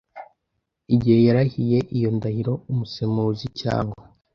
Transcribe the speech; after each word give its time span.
Igihe 0.93 1.19
yarahiye 1.27 1.79
iyo 1.97 2.09
ndahiro 2.17 2.53
umusemuzi 2.71 3.45
cyangwa 3.61 4.01